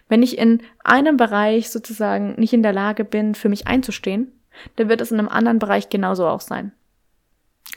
[0.09, 4.33] Wenn ich in einem Bereich sozusagen nicht in der Lage bin, für mich einzustehen,
[4.77, 6.73] dann wird es in einem anderen Bereich genauso auch sein.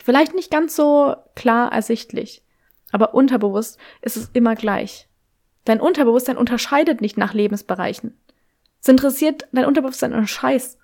[0.03, 2.43] Vielleicht nicht ganz so klar ersichtlich,
[2.91, 5.07] aber unterbewusst ist es immer gleich.
[5.63, 8.17] Dein Unterbewusstsein unterscheidet nicht nach Lebensbereichen.
[8.81, 10.77] Es interessiert dein Unterbewusstsein einen Scheiß.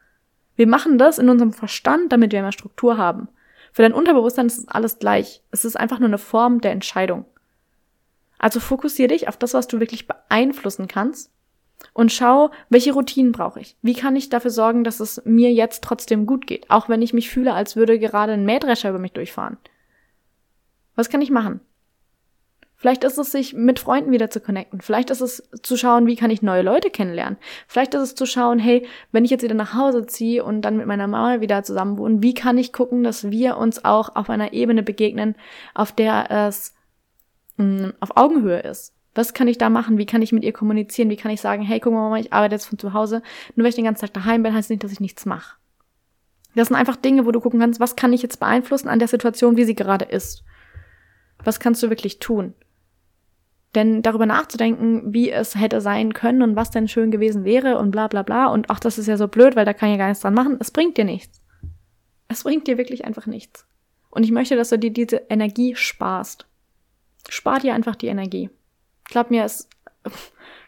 [0.55, 3.29] Wir machen das in unserem Verstand, damit wir mehr Struktur haben.
[3.71, 5.41] Für dein Unterbewusstsein ist es alles gleich.
[5.51, 7.25] Es ist einfach nur eine Form der Entscheidung.
[8.37, 11.31] Also fokussiere dich auf das, was du wirklich beeinflussen kannst
[11.93, 13.75] und schau, welche Routinen brauche ich?
[13.81, 17.13] Wie kann ich dafür sorgen, dass es mir jetzt trotzdem gut geht, auch wenn ich
[17.13, 19.57] mich fühle, als würde gerade ein Mähdrescher über mich durchfahren?
[20.95, 21.61] Was kann ich machen?
[22.81, 24.81] Vielleicht ist es, sich mit Freunden wieder zu connecten.
[24.81, 27.37] Vielleicht ist es zu schauen, wie kann ich neue Leute kennenlernen.
[27.67, 30.77] Vielleicht ist es zu schauen, hey, wenn ich jetzt wieder nach Hause ziehe und dann
[30.77, 34.31] mit meiner Mama wieder zusammen wohnen, wie kann ich gucken, dass wir uns auch auf
[34.31, 35.35] einer Ebene begegnen,
[35.75, 36.73] auf der es
[37.57, 38.95] mh, mm, auf Augenhöhe ist.
[39.13, 39.99] Was kann ich da machen?
[39.99, 41.11] Wie kann ich mit ihr kommunizieren?
[41.11, 43.21] Wie kann ich sagen, hey, guck mal, Mama, ich arbeite jetzt von zu Hause.
[43.55, 45.57] Nur weil ich den ganzen Tag daheim bin, heißt nicht, dass ich nichts mache.
[46.55, 49.07] Das sind einfach Dinge, wo du gucken kannst, was kann ich jetzt beeinflussen an der
[49.07, 50.43] Situation, wie sie gerade ist.
[51.43, 52.55] Was kannst du wirklich tun?
[53.75, 57.91] Denn darüber nachzudenken, wie es hätte sein können und was denn schön gewesen wäre und
[57.91, 60.07] bla bla bla und ach, das ist ja so blöd, weil da kann ja gar
[60.07, 61.41] nichts dran machen, es bringt dir nichts.
[62.27, 63.65] Es bringt dir wirklich einfach nichts.
[64.09, 66.45] Und ich möchte, dass du dir diese Energie sparst.
[67.29, 68.49] Spar dir einfach die Energie.
[69.05, 69.69] Glaub mir, es,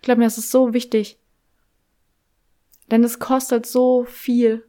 [0.02, 1.18] glaub mir, es ist so wichtig.
[2.90, 4.66] Denn es kostet so viel.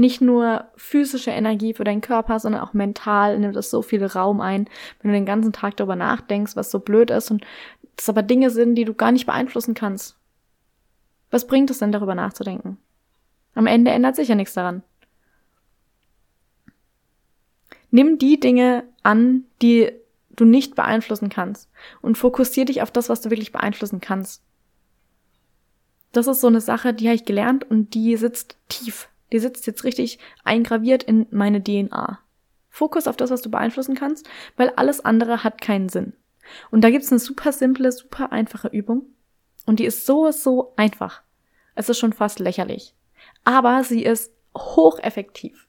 [0.00, 4.40] Nicht nur physische Energie für deinen Körper, sondern auch mental nimmt es so viel Raum
[4.40, 4.66] ein,
[5.02, 7.44] wenn du den ganzen Tag darüber nachdenkst, was so blöd ist und
[7.96, 10.16] das aber Dinge sind, die du gar nicht beeinflussen kannst.
[11.30, 12.78] Was bringt es denn darüber nachzudenken?
[13.54, 14.82] Am Ende ändert sich ja nichts daran.
[17.90, 19.92] Nimm die Dinge an, die
[20.30, 21.68] du nicht beeinflussen kannst
[22.00, 24.42] und fokussier dich auf das, was du wirklich beeinflussen kannst.
[26.12, 29.66] Das ist so eine Sache, die habe ich gelernt und die sitzt tief die sitzt
[29.66, 32.18] jetzt richtig eingraviert in meine DNA.
[32.68, 36.12] Fokus auf das, was du beeinflussen kannst, weil alles andere hat keinen Sinn.
[36.70, 39.06] Und da gibt's eine super simple, super einfache Übung.
[39.66, 41.22] Und die ist so, so einfach.
[41.74, 42.94] Es ist schon fast lächerlich.
[43.44, 45.66] Aber sie ist hocheffektiv.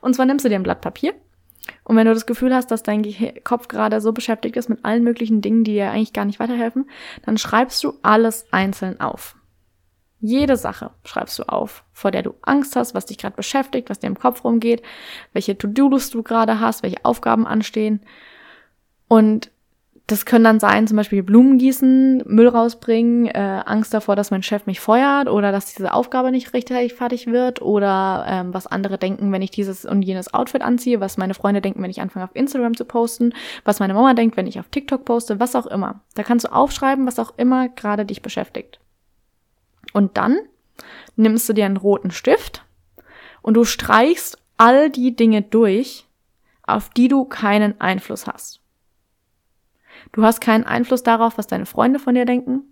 [0.00, 1.14] Und zwar nimmst du dir ein Blatt Papier
[1.84, 3.04] und wenn du das Gefühl hast, dass dein
[3.42, 6.88] Kopf gerade so beschäftigt ist mit allen möglichen Dingen, die dir eigentlich gar nicht weiterhelfen,
[7.24, 9.36] dann schreibst du alles einzeln auf.
[10.26, 13.98] Jede Sache schreibst du auf, vor der du Angst hast, was dich gerade beschäftigt, was
[13.98, 14.80] dir im Kopf rumgeht,
[15.34, 18.00] welche To-Do-List du gerade hast, welche Aufgaben anstehen.
[19.06, 19.50] Und
[20.06, 24.42] das können dann sein, zum Beispiel Blumen gießen, Müll rausbringen, äh, Angst davor, dass mein
[24.42, 28.96] Chef mich feuert oder dass diese Aufgabe nicht richtig fertig wird oder ähm, was andere
[28.96, 32.24] denken, wenn ich dieses und jenes Outfit anziehe, was meine Freunde denken, wenn ich anfange
[32.24, 33.34] auf Instagram zu posten,
[33.66, 36.00] was meine Mama denkt, wenn ich auf TikTok poste, was auch immer.
[36.14, 38.80] Da kannst du aufschreiben, was auch immer gerade dich beschäftigt.
[39.94, 40.38] Und dann
[41.16, 42.66] nimmst du dir einen roten Stift
[43.40, 46.06] und du streichst all die Dinge durch,
[46.64, 48.60] auf die du keinen Einfluss hast.
[50.12, 52.62] Du hast keinen Einfluss darauf, was deine Freunde von dir denken.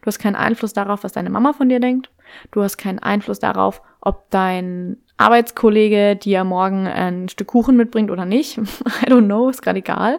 [0.00, 2.10] Du hast keinen Einfluss darauf, was deine Mama von dir denkt.
[2.50, 8.24] Du hast keinen Einfluss darauf, ob dein Arbeitskollege dir morgen ein Stück Kuchen mitbringt oder
[8.24, 8.56] nicht.
[8.58, 8.62] I
[9.06, 10.18] don't know, ist gerade egal.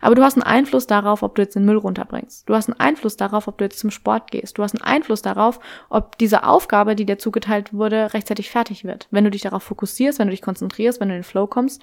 [0.00, 2.48] Aber du hast einen Einfluss darauf, ob du jetzt den Müll runterbringst.
[2.48, 4.56] Du hast einen Einfluss darauf, ob du jetzt zum Sport gehst.
[4.56, 9.06] Du hast einen Einfluss darauf, ob diese Aufgabe, die dir zugeteilt wurde, rechtzeitig fertig wird.
[9.10, 11.82] Wenn du dich darauf fokussierst, wenn du dich konzentrierst, wenn du in den Flow kommst,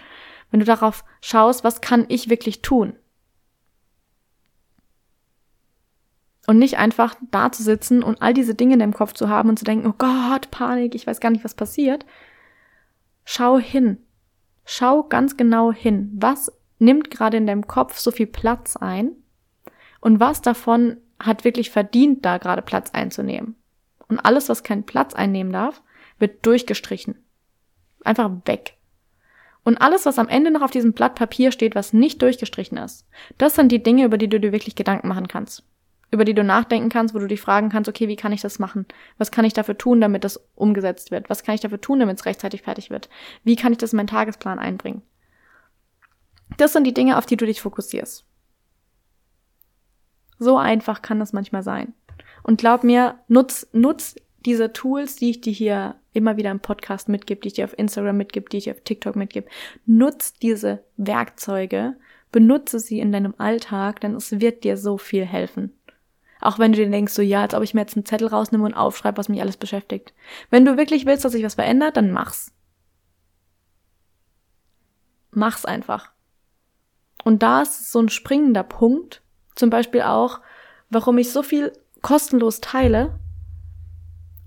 [0.50, 2.94] wenn du darauf schaust, was kann ich wirklich tun?
[6.48, 9.50] Und nicht einfach da zu sitzen und all diese Dinge in deinem Kopf zu haben
[9.50, 12.06] und zu denken, oh Gott, Panik, ich weiß gar nicht, was passiert.
[13.26, 13.98] Schau hin.
[14.64, 16.12] Schau ganz genau hin.
[16.16, 19.12] Was nimmt gerade in deinem Kopf so viel Platz ein?
[20.00, 23.56] Und was davon hat wirklich verdient, da gerade Platz einzunehmen?
[24.08, 25.82] Und alles, was keinen Platz einnehmen darf,
[26.20, 27.16] wird durchgestrichen.
[28.04, 28.78] Einfach weg.
[29.64, 33.08] Und alles, was am Ende noch auf diesem Blatt Papier steht, was nicht durchgestrichen ist,
[33.40, 35.64] das sind die Dinge, über die du dir wirklich Gedanken machen kannst
[36.12, 38.60] über die du nachdenken kannst, wo du dich fragen kannst, okay, wie kann ich das
[38.60, 38.86] machen?
[39.18, 41.30] Was kann ich dafür tun, damit das umgesetzt wird?
[41.30, 43.10] Was kann ich dafür tun, damit es rechtzeitig fertig wird?
[43.44, 45.02] Wie kann ich das in meinen Tagesplan einbringen?
[46.58, 48.26] Das sind die Dinge, auf die du dich fokussierst.
[50.38, 51.94] So einfach kann das manchmal sein.
[52.44, 54.16] Und glaub mir, nutz, nutz
[54.46, 57.78] diese Tools, die ich dir hier immer wieder im Podcast mitgebe, die ich dir auf
[57.78, 59.48] Instagram mitgebe, die ich dir auf TikTok mitgebe.
[59.86, 61.96] Nutz diese Werkzeuge,
[62.32, 65.74] benutze sie in deinem Alltag, denn es wird dir so viel helfen.
[66.46, 68.64] Auch wenn du dir denkst, so ja, als ob ich mir jetzt einen Zettel rausnehme
[68.66, 70.14] und aufschreibe, was mich alles beschäftigt.
[70.52, 72.54] Wenn du wirklich willst, dass sich was verändert, dann mach's.
[75.32, 76.12] Mach's einfach.
[77.24, 79.24] Und da ist so ein springender Punkt,
[79.56, 80.40] zum Beispiel auch,
[80.92, 83.20] warum ich so viel kostenlos teile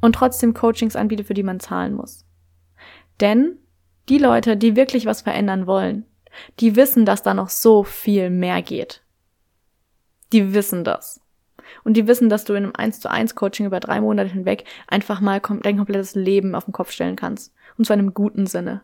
[0.00, 2.24] und trotzdem Coachings anbiete, für die man zahlen muss.
[3.18, 3.58] Denn
[4.08, 6.06] die Leute, die wirklich was verändern wollen,
[6.60, 9.02] die wissen, dass da noch so viel mehr geht.
[10.32, 11.20] Die wissen das.
[11.84, 14.64] Und die wissen, dass du in einem 1 zu 1 Coaching über drei Monate hinweg
[14.86, 17.52] einfach mal dein komplettes Leben auf den Kopf stellen kannst.
[17.76, 18.82] Und zwar in einem guten Sinne.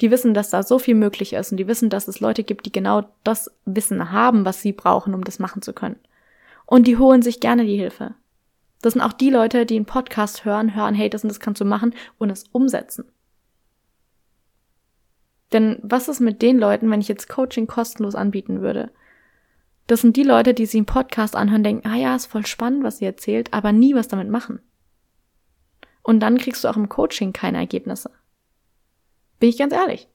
[0.00, 2.66] Die wissen, dass da so viel möglich ist und die wissen, dass es Leute gibt,
[2.66, 5.96] die genau das Wissen haben, was sie brauchen, um das machen zu können.
[6.66, 8.14] Und die holen sich gerne die Hilfe.
[8.82, 11.60] Das sind auch die Leute, die einen Podcast hören, hören, hey, das und das kannst
[11.60, 13.06] du machen und es umsetzen.
[15.52, 18.90] Denn was ist mit den Leuten, wenn ich jetzt Coaching kostenlos anbieten würde?
[19.86, 22.82] Das sind die Leute, die sich einen Podcast anhören, denken, ah ja, ist voll spannend,
[22.82, 24.60] was sie erzählt, aber nie was damit machen.
[26.02, 28.10] Und dann kriegst du auch im Coaching keine Ergebnisse.
[29.38, 30.08] Bin ich ganz ehrlich.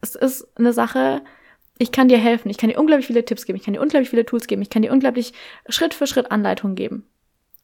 [0.00, 1.22] Es ist eine Sache,
[1.78, 4.10] ich kann dir helfen, ich kann dir unglaublich viele Tipps geben, ich kann dir unglaublich
[4.10, 5.32] viele Tools geben, ich kann dir unglaublich
[5.68, 7.06] Schritt für Schritt Anleitungen geben.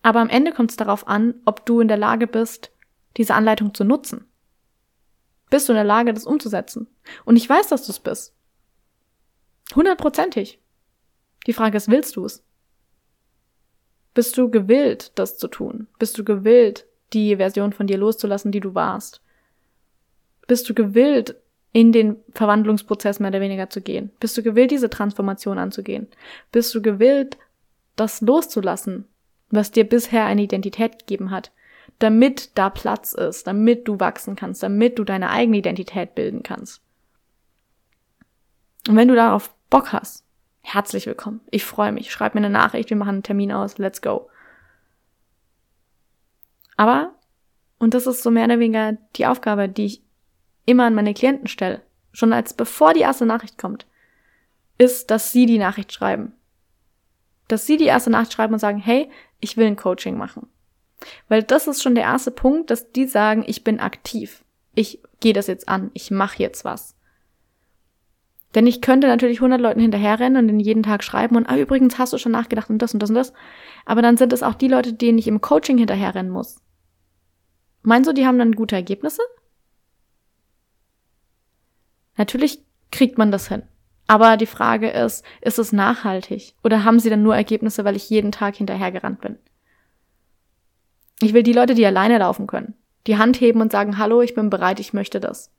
[0.03, 2.71] Aber am Ende kommt es darauf an, ob du in der Lage bist,
[3.17, 4.27] diese Anleitung zu nutzen.
[5.51, 6.87] Bist du in der Lage, das umzusetzen?
[7.25, 8.35] Und ich weiß, dass du es bist.
[9.75, 10.61] Hundertprozentig.
[11.47, 12.45] Die Frage ist, willst du es?
[14.15, 15.87] Bist du gewillt, das zu tun?
[15.99, 19.21] Bist du gewillt, die Version von dir loszulassen, die du warst?
[20.47, 21.37] Bist du gewillt,
[21.73, 24.11] in den Verwandlungsprozess mehr oder weniger zu gehen?
[24.19, 26.09] Bist du gewillt, diese Transformation anzugehen?
[26.51, 27.37] Bist du gewillt,
[27.97, 29.05] das loszulassen,
[29.51, 31.53] was dir bisher eine Identität gegeben hat,
[31.99, 36.81] damit da Platz ist, damit du wachsen kannst, damit du deine eigene Identität bilden kannst?
[38.89, 40.26] Und wenn du darauf Bock hast,
[40.67, 41.41] herzlich willkommen.
[41.51, 42.11] Ich freue mich.
[42.11, 44.29] Schreib mir eine Nachricht, wir machen einen Termin aus, let's go.
[46.77, 47.15] Aber,
[47.79, 50.03] und das ist so mehr oder weniger die Aufgabe, die ich
[50.65, 53.87] immer an meine Klienten stelle, schon als bevor die erste Nachricht kommt,
[54.77, 56.33] ist, dass sie die Nachricht schreiben.
[57.47, 60.49] Dass sie die erste Nachricht schreiben und sagen, hey, ich will ein Coaching machen.
[61.29, 64.45] Weil das ist schon der erste Punkt, dass die sagen, ich bin aktiv.
[64.75, 65.93] Ich gehe das jetzt an.
[65.95, 66.96] Ich mache jetzt was.
[68.57, 71.99] Denn ich könnte natürlich 100 Leuten hinterherrennen und in jeden Tag schreiben und, ah, übrigens
[71.99, 73.35] hast du schon nachgedacht und das und das und das.
[73.85, 76.63] Aber dann sind es auch die Leute, denen ich im Coaching hinterherrennen muss.
[77.83, 79.21] Meinst du, die haben dann gute Ergebnisse?
[82.17, 83.63] Natürlich kriegt man das hin.
[84.07, 86.55] Aber die Frage ist, ist es nachhaltig?
[86.65, 89.39] Oder haben sie dann nur Ergebnisse, weil ich jeden Tag hinterhergerannt bin?
[91.21, 92.73] Ich will die Leute, die alleine laufen können,
[93.07, 95.53] die Hand heben und sagen, hallo, ich bin bereit, ich möchte das.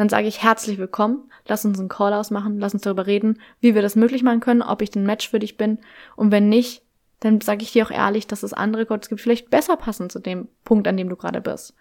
[0.00, 3.74] Dann sage ich herzlich willkommen, lass uns einen Call ausmachen, lass uns darüber reden, wie
[3.74, 5.78] wir das möglich machen können, ob ich den Match für dich bin.
[6.16, 6.82] Und wenn nicht,
[7.20, 10.18] dann sage ich dir auch ehrlich, dass es andere Gottes gibt, vielleicht besser passen zu
[10.18, 11.74] dem Punkt, an dem du gerade bist.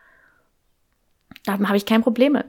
[1.45, 2.45] Da habe ich kein Problem mit.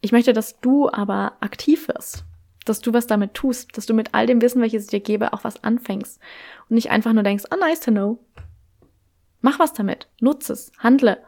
[0.00, 2.22] Ich möchte, dass du aber aktiv wirst,
[2.64, 5.32] dass du was damit tust, dass du mit all dem Wissen, welches ich dir gebe,
[5.32, 6.20] auch was anfängst
[6.68, 8.20] und nicht einfach nur denkst, oh nice to know.
[9.40, 11.20] Mach was damit, nutze es, handle,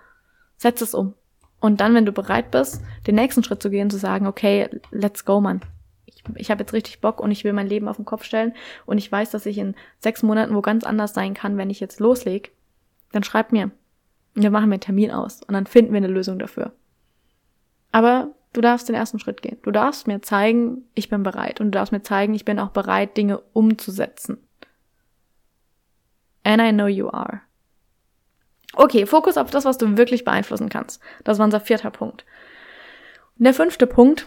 [0.57, 1.15] setz es um.
[1.61, 5.25] Und dann, wenn du bereit bist, den nächsten Schritt zu gehen, zu sagen, okay, let's
[5.25, 5.61] go, Mann.
[6.07, 8.55] Ich, ich habe jetzt richtig Bock und ich will mein Leben auf den Kopf stellen
[8.87, 11.81] und ich weiß, dass ich in sechs Monaten wo ganz anders sein kann, wenn ich
[11.81, 12.51] jetzt loslege,
[13.13, 13.71] dann schreib mir.
[14.35, 16.73] Wir machen wir einen Termin aus und dann finden wir eine Lösung dafür.
[17.93, 19.59] Aber du darfst den ersten Schritt gehen.
[19.63, 21.61] Du darfst mir zeigen, ich bin bereit.
[21.61, 24.39] Und du darfst mir zeigen, ich bin auch bereit, Dinge umzusetzen.
[26.45, 27.43] And I know you are.
[28.75, 31.01] Okay, Fokus auf das, was du wirklich beeinflussen kannst.
[31.25, 32.25] Das war unser vierter Punkt.
[33.39, 34.27] Und der fünfte Punkt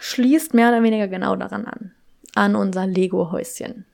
[0.00, 1.92] schließt mehr oder weniger genau daran an.
[2.34, 3.84] An unser Lego-Häuschen.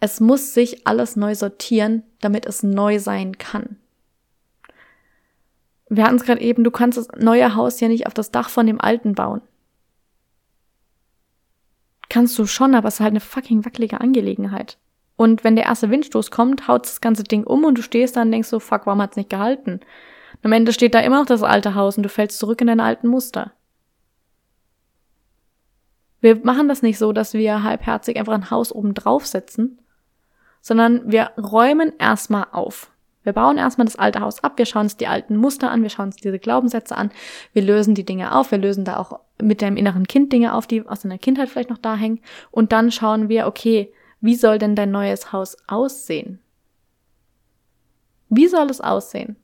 [0.00, 3.76] Es muss sich alles neu sortieren, damit es neu sein kann.
[5.88, 8.48] Wir hatten es gerade eben, du kannst das neue Haus ja nicht auf das Dach
[8.48, 9.42] von dem alten bauen.
[12.08, 14.78] Kannst du schon, aber es ist halt eine fucking wackelige Angelegenheit.
[15.16, 18.22] Und wenn der erste Windstoß kommt, haut das ganze Ding um und du stehst da
[18.22, 19.80] und denkst so, fuck, warum hat's nicht gehalten?
[20.34, 22.66] Und am Ende steht da immer noch das alte Haus und du fällst zurück in
[22.66, 23.52] deine alten Muster.
[26.20, 29.78] Wir machen das nicht so, dass wir halbherzig einfach ein Haus oben draufsetzen,
[30.60, 32.90] sondern wir räumen erstmal auf.
[33.22, 35.90] Wir bauen erstmal das alte Haus ab, wir schauen uns die alten Muster an, wir
[35.90, 37.10] schauen uns diese Glaubenssätze an,
[37.52, 40.66] wir lösen die Dinge auf, wir lösen da auch mit deinem inneren Kind Dinge auf,
[40.66, 42.20] die aus deiner Kindheit vielleicht noch da hängen.
[42.50, 43.92] Und dann schauen wir, okay,
[44.24, 46.38] wie soll denn dein neues Haus aussehen?
[48.30, 49.36] Wie soll es aussehen?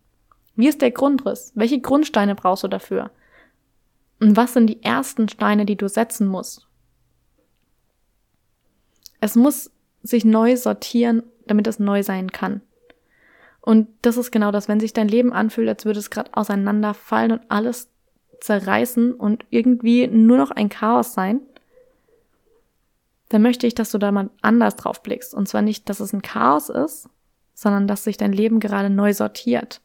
[0.57, 1.53] Wie ist der Grundriss?
[1.55, 3.11] Welche Grundsteine brauchst du dafür?
[4.21, 6.67] Und was sind die ersten Steine, die du setzen musst?
[9.21, 9.71] Es muss
[10.03, 12.63] sich neu sortieren, damit es neu sein kann.
[13.61, 17.33] Und das ist genau das, wenn sich dein Leben anfühlt, als würde es gerade auseinanderfallen
[17.33, 17.91] und alles
[18.41, 21.43] zerreißen und irgendwie nur noch ein Chaos sein,
[23.31, 25.35] dann möchte ich, dass du da mal anders drauf blickst.
[25.35, 27.09] Und zwar nicht, dass es ein Chaos ist,
[27.55, 29.81] sondern dass sich dein Leben gerade neu sortiert.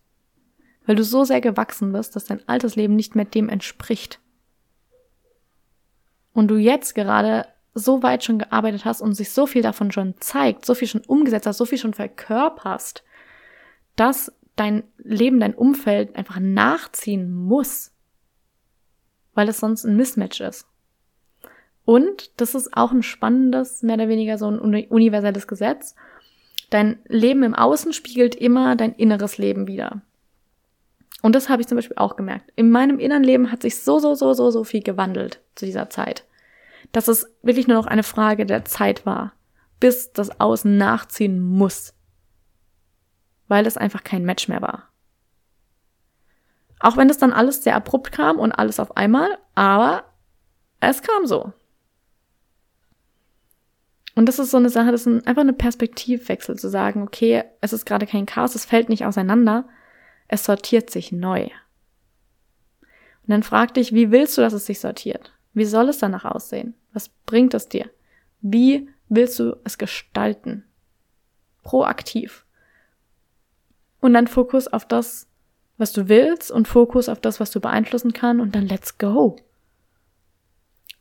[0.87, 4.19] Weil du so sehr gewachsen bist, dass dein altes Leben nicht mehr dem entspricht.
[6.33, 10.15] Und du jetzt gerade so weit schon gearbeitet hast und sich so viel davon schon
[10.19, 13.03] zeigt, so viel schon umgesetzt hast, so viel schon verkörperst,
[13.95, 17.91] dass dein Leben, dein Umfeld einfach nachziehen muss,
[19.35, 20.65] weil es sonst ein Mismatch ist.
[21.85, 25.95] Und das ist auch ein spannendes, mehr oder weniger so ein universelles Gesetz.
[26.71, 30.01] Dein Leben im Außen spiegelt immer dein inneres Leben wieder.
[31.21, 32.51] Und das habe ich zum Beispiel auch gemerkt.
[32.55, 35.89] In meinem inneren Leben hat sich so, so, so, so, so viel gewandelt zu dieser
[35.89, 36.25] Zeit.
[36.91, 39.33] Dass es wirklich nur noch eine Frage der Zeit war,
[39.79, 41.95] bis das Außen nachziehen muss
[43.47, 44.89] weil es einfach kein Match mehr war.
[46.79, 50.03] Auch wenn es dann alles sehr abrupt kam und alles auf einmal, aber
[50.79, 51.53] es kam so.
[54.15, 57.73] Und das ist so eine Sache, das ist einfach eine Perspektivwechsel zu sagen, okay, es
[57.73, 59.67] ist gerade kein Chaos, es fällt nicht auseinander,
[60.29, 61.43] es sortiert sich neu.
[61.43, 65.33] Und dann frag dich, wie willst du, dass es sich sortiert?
[65.53, 66.75] Wie soll es danach aussehen?
[66.93, 67.89] Was bringt es dir?
[68.41, 70.63] Wie willst du es gestalten?
[71.63, 72.45] Proaktiv.
[73.99, 75.27] Und dann Fokus auf das,
[75.77, 79.35] was du willst und Fokus auf das, was du beeinflussen kann und dann let's go.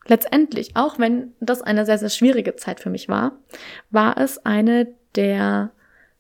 [0.07, 3.33] Letztendlich, auch wenn das eine sehr, sehr schwierige Zeit für mich war,
[3.90, 5.71] war es eine der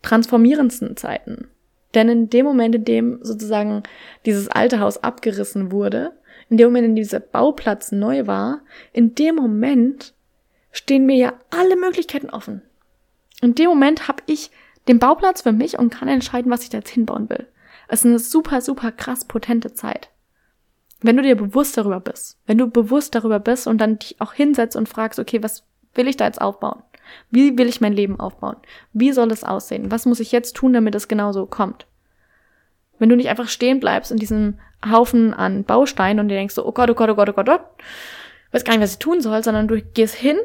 [0.02, 1.48] transformierendsten Zeiten.
[1.94, 3.82] Denn in dem Moment, in dem sozusagen
[4.26, 6.12] dieses alte Haus abgerissen wurde,
[6.48, 10.14] in dem Moment, in dem dieser Bauplatz neu war, in dem Moment
[10.72, 12.62] stehen mir ja alle Möglichkeiten offen.
[13.40, 14.50] In dem Moment habe ich
[14.88, 17.46] den Bauplatz für mich und kann entscheiden, was ich da jetzt hinbauen will.
[17.88, 20.10] Es ist eine super, super krass potente Zeit.
[21.04, 24.32] Wenn du dir bewusst darüber bist, wenn du bewusst darüber bist und dann dich auch
[24.32, 25.62] hinsetzt und fragst, okay, was
[25.92, 26.82] will ich da jetzt aufbauen?
[27.30, 28.56] Wie will ich mein Leben aufbauen?
[28.94, 29.90] Wie soll es aussehen?
[29.90, 31.86] Was muss ich jetzt tun, damit es genauso kommt?
[32.98, 34.58] Wenn du nicht einfach stehen bleibst in diesem
[34.90, 37.50] Haufen an Bausteinen und dir denkst so, oh Gott, oh Gott, oh Gott, oh Gott,
[37.50, 37.68] oh Gott,
[38.52, 40.38] weiß gar nicht, was ich tun soll, sondern du gehst hin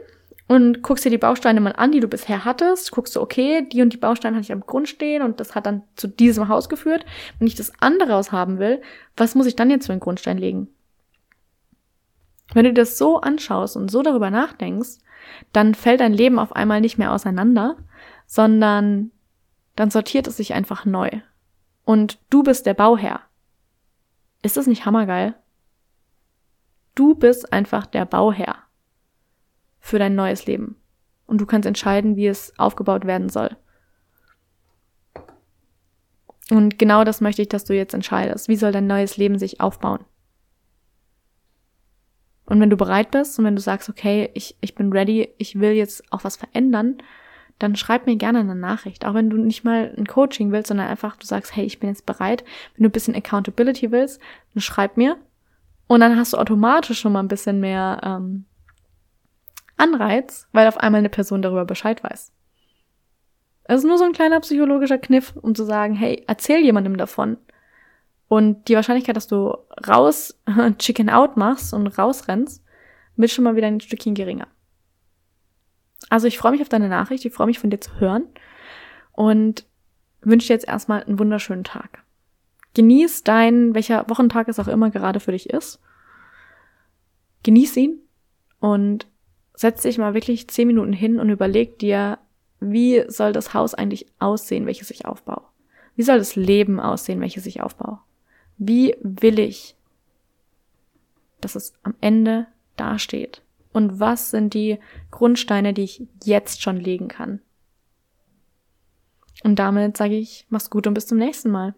[0.49, 3.83] und guckst dir die Bausteine mal an, die du bisher hattest, guckst du, okay, die
[3.83, 6.69] und die Bausteine hatte ich am Grund stehen und das hat dann zu diesem Haus
[6.69, 7.05] geführt.
[7.37, 8.81] Wenn ich das andere Haus haben will,
[9.15, 10.67] was muss ich dann jetzt für einen Grundstein legen?
[12.55, 14.97] Wenn du das so anschaust und so darüber nachdenkst,
[15.53, 17.77] dann fällt dein Leben auf einmal nicht mehr auseinander,
[18.25, 19.11] sondern
[19.75, 21.11] dann sortiert es sich einfach neu.
[21.85, 23.21] Und du bist der Bauherr.
[24.41, 25.35] Ist das nicht hammergeil?
[26.95, 28.63] Du bist einfach der Bauherr
[29.79, 30.75] für dein neues Leben.
[31.25, 33.55] Und du kannst entscheiden, wie es aufgebaut werden soll.
[36.49, 38.47] Und genau das möchte ich, dass du jetzt entscheidest.
[38.47, 40.03] Wie soll dein neues Leben sich aufbauen?
[42.45, 45.59] Und wenn du bereit bist und wenn du sagst, okay, ich, ich bin ready, ich
[45.59, 46.97] will jetzt auch was verändern,
[47.59, 49.05] dann schreib mir gerne eine Nachricht.
[49.05, 51.89] Auch wenn du nicht mal ein Coaching willst, sondern einfach du sagst, hey, ich bin
[51.89, 52.43] jetzt bereit.
[52.75, 54.19] Wenn du ein bisschen Accountability willst,
[54.53, 55.17] dann schreib mir.
[55.87, 58.45] Und dann hast du automatisch schon mal ein bisschen mehr ähm,
[59.79, 62.31] Anreiz, weil auf einmal eine Person darüber Bescheid weiß.
[63.63, 67.37] Es ist nur so ein kleiner psychologischer Kniff, um zu sagen, hey, erzähl jemandem davon.
[68.27, 69.57] Und die Wahrscheinlichkeit, dass du
[69.87, 70.39] raus
[70.79, 72.63] Chicken Out machst und rausrennst,
[73.15, 74.47] wird schon mal wieder ein Stückchen geringer.
[76.09, 78.23] Also ich freue mich auf deine Nachricht, ich freue mich von dir zu hören
[79.11, 79.65] und
[80.21, 82.03] wünsche dir jetzt erstmal einen wunderschönen Tag.
[82.73, 85.79] Genieß dein, welcher Wochentag es auch immer gerade für dich ist.
[87.43, 87.99] Genieß ihn
[88.59, 89.07] und
[89.59, 92.17] setz dich mal wirklich zehn Minuten hin und überleg dir,
[92.61, 95.41] wie soll das Haus eigentlich aussehen, welches ich aufbaue?
[95.97, 97.99] Wie soll das Leben aussehen, welches ich aufbaue?
[98.57, 99.75] Wie will ich,
[101.41, 102.47] dass es am Ende
[102.77, 103.41] dasteht?
[103.73, 104.79] Und was sind die
[105.11, 107.41] Grundsteine, die ich jetzt schon legen kann?
[109.43, 111.75] Und damit sage ich, mach's gut und bis zum nächsten Mal.